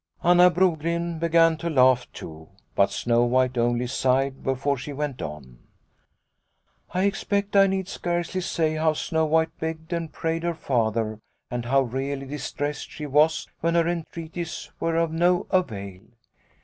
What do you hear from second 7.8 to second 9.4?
scarcely say how Snow